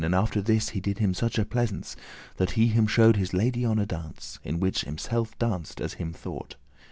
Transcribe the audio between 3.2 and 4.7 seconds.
lady on a dance, In